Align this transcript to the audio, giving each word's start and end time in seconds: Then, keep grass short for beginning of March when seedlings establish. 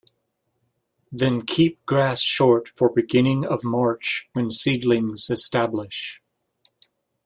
Then, 1.11 1.43
keep 1.43 1.85
grass 1.85 2.21
short 2.21 2.67
for 2.69 2.89
beginning 2.89 3.45
of 3.45 3.63
March 3.63 4.31
when 4.33 4.49
seedlings 4.49 5.29
establish. 5.29 6.23